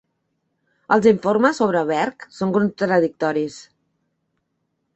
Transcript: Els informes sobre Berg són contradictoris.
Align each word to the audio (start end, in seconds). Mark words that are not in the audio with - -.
Els 0.95 1.07
informes 1.11 1.59
sobre 1.61 1.83
Berg 1.91 2.27
són 2.37 2.55
contradictoris. 2.57 3.61